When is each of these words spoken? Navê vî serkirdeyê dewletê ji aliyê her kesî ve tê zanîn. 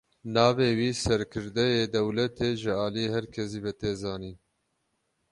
Navê 0.35 0.69
vî 0.79 0.89
serkirdeyê 1.03 1.83
dewletê 1.95 2.49
ji 2.61 2.71
aliyê 2.85 3.09
her 3.15 3.25
kesî 3.35 3.59
ve 3.65 3.73
tê 3.81 3.91
zanîn. 4.01 4.37